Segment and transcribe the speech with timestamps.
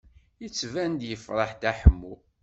[0.41, 2.13] Yettban-d yefṛeḥ Dda Ḥemmu.